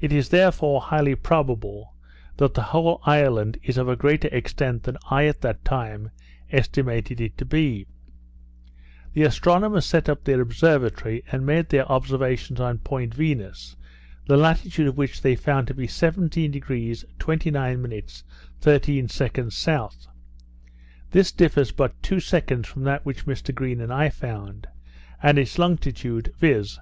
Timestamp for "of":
3.78-3.88, 14.86-14.96